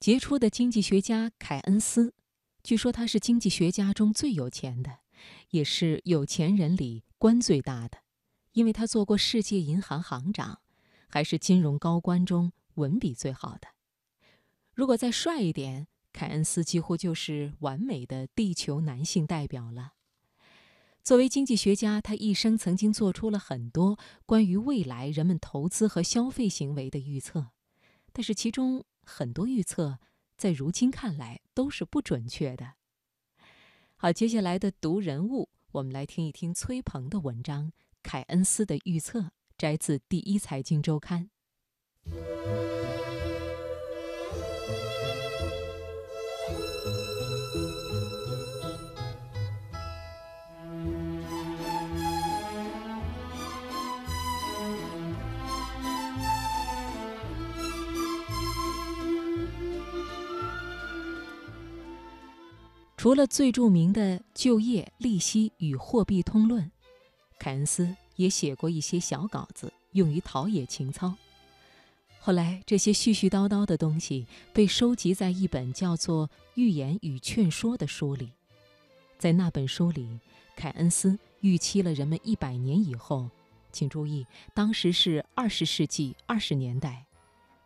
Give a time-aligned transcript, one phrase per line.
[0.00, 2.14] 杰出的经济学家凯恩斯，
[2.62, 5.00] 据说他是经济学家中最有钱的，
[5.50, 7.98] 也是有钱人里官最大的，
[8.52, 10.62] 因为他做过世界银行行长，
[11.06, 13.68] 还是金融高官中文笔最好的。
[14.72, 19.92] 如果再帅一点，凯恩斯几乎就是完美的地球男性代表了。
[21.02, 27.48] 作为经济学家，他一生曾经做出了很多关于未来人们投资和消费行为的预测，
[28.14, 28.86] 但是其中。
[29.10, 29.98] 很多预测
[30.36, 32.74] 在如今看来都是不准确的。
[33.96, 37.66] 好，接下来的读人物，我们来听一听崔鹏的文章
[38.02, 39.20] 《凯恩斯的预测》，
[39.58, 41.28] 摘自《第一财经周刊》。
[63.00, 66.64] 除了最著名的《就业、利息与货币通论》，
[67.38, 71.14] 凯恩斯也写过一些小稿子，用于陶冶情操。
[72.18, 78.32] 后来，这些絮絮叨叨的东西被收集在一本叫做《预言与劝说》的书里。
[79.16, 80.20] 在那本书里，
[80.54, 83.30] 凯恩斯预期了人们一百年以后，
[83.72, 87.06] 请注意，当时是二十世纪二十年代。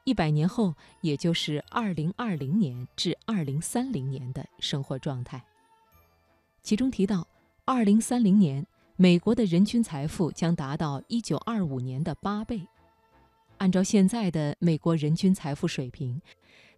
[0.05, 5.43] 一百年后，也就是二零二零年至二零三零年的生活状态。
[6.63, 7.27] 其中提到，
[7.65, 12.67] 二零三零年美国的人均财富将达到一九二五年的八倍。
[13.59, 16.21] 按照现在的美国人均财富水平，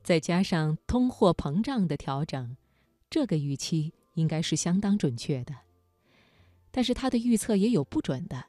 [0.05, 2.57] 再加上通货膨胀的调整，
[3.11, 5.55] 这个预期应该是相当准确的。
[6.71, 8.45] 但是他的预测也有不准的。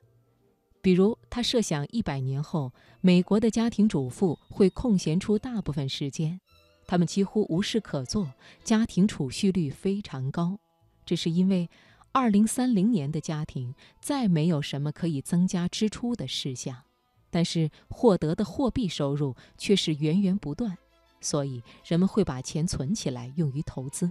[0.82, 6.40] 比如，他设想一百年后，美国的家庭主妇会空闲出大部分时间，
[6.86, 8.32] 他们几乎无事可做，
[8.64, 10.58] 家庭储蓄率非常高。
[11.06, 11.70] 这是因为，
[12.14, 16.84] 二零三零年的家庭再没有什么可以增加支出的事项，
[17.30, 20.78] 但是获得的货币收入却是源源不断，
[21.20, 24.10] 所以人们会把钱存起来用于投资。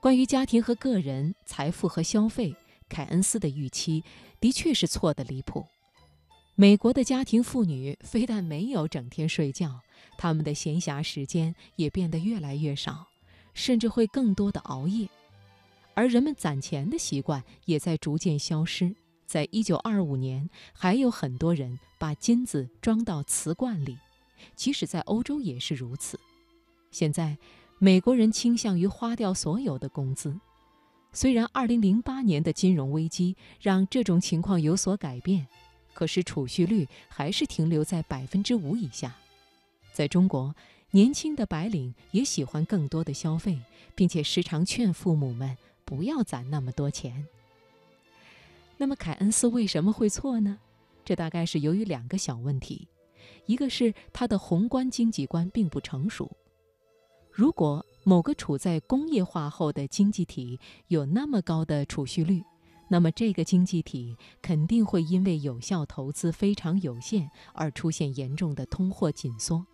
[0.00, 2.56] 关于家庭和个人财富和消费。
[2.88, 4.02] 凯恩斯的预期
[4.40, 5.66] 的确是错的离谱。
[6.54, 9.80] 美国的家庭妇女非但没有整天睡觉，
[10.16, 13.06] 他们的闲暇时间也变得越来越少，
[13.54, 15.08] 甚至会更多的熬夜。
[15.94, 18.94] 而人们攒钱的习惯也在逐渐消失。
[19.26, 23.98] 在一九二五年，还有很多人把金子装到瓷罐里，
[24.56, 26.18] 即使在欧洲也是如此。
[26.90, 27.36] 现在，
[27.78, 30.34] 美国人倾向于花掉所有的工资。
[31.12, 35.46] 虽然2008年的金融危机让这种情况有所改变，
[35.94, 39.16] 可是储蓄率还是停留在百分之五以下。
[39.92, 40.54] 在中国，
[40.92, 43.58] 年轻的白领也喜欢更多的消费，
[43.94, 47.26] 并且时常劝父母们不要攒那么多钱。
[48.76, 50.58] 那么，凯恩斯为什么会错呢？
[51.04, 52.86] 这大概是由于两个小问题：
[53.46, 56.30] 一个是他的宏观经济观并不成熟。
[57.32, 62.42] 如果某个处在工业化后的经济体有那么高的储蓄率，
[62.88, 69.66] 那么这个经济体肯定会因为有效投资非常有限而出现严重的通货紧缩。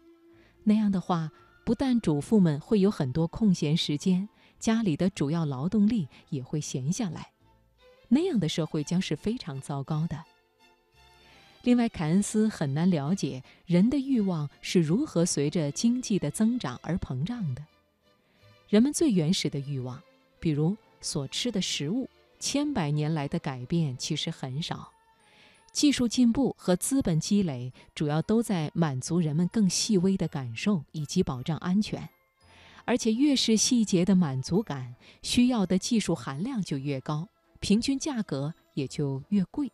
[0.64, 1.30] 那样的话，
[1.64, 7.30] 不但主妇们会有很多空闲时间，家里的主要劳动力也会闲下来。
[8.08, 10.24] 那样的社会将是非常糟糕的。
[11.62, 17.64] 另外，凯恩斯很难了解人的欲望是如何随着经济的增长而膨胀的。
[18.68, 20.02] 人们最原始的欲望，
[20.40, 22.08] 比如所吃的食物，
[22.38, 24.90] 千百年来的改变其实很少。
[25.72, 32.08] 技术进步和资本积累主要都在满足人们更细微的感受以及保障安全，
[32.84, 39.70] 而且越是细节的满足感，需要的技术含量就越高，平均价格也就越贵。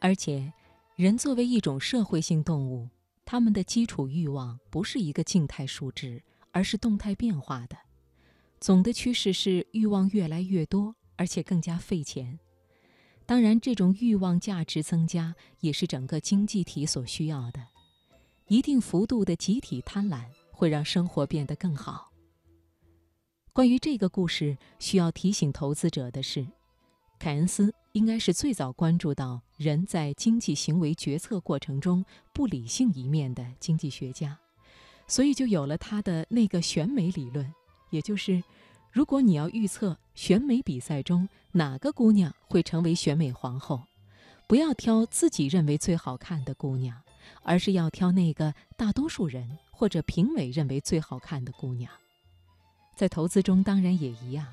[0.00, 0.52] 而且，
[0.96, 2.88] 人作为一种社会性动物，
[3.24, 6.22] 他们的基础欲望不是一个静态数值。
[6.58, 7.76] 而是动态变化的，
[8.58, 12.36] 总的趋势是欲望越来越多，而且更加费钱。
[13.24, 17.64] 当然，这种欲望价值增加也是整个经济体所需要的。
[18.48, 22.10] 一定幅度的集体贪婪会让生活变得更好。
[23.52, 26.44] 关于这个故事，需要提醒投资者的是，
[27.20, 34.36] 凯恩斯应该是最早关注到人在经济行为决策过程中不理性一面的经济学家。
[35.08, 37.52] 所以就有了他的那个选美理论，
[37.90, 38.42] 也就是，
[38.92, 43.82] 如果你要预测选美比赛中哪个姑娘会成为选美皇后，
[44.46, 47.00] 不要挑自己认为最好看的姑娘，
[47.42, 51.90] 而是要挑那个大多数人或者评委认为最好看的姑娘。
[52.94, 54.46] 在投资中当然也一样，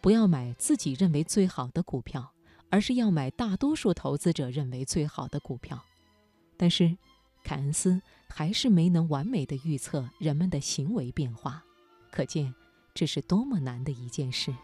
[0.00, 2.32] 不要买自己认为最好的股票，
[2.70, 5.82] 而是要买大多数投资者认为最好的股票。
[6.56, 6.96] 但是，
[7.48, 11.64] 凯恩斯还是没能完美的预测人们的行为变化，
[12.10, 12.54] 可见
[12.92, 14.54] 这是多么难的一件事。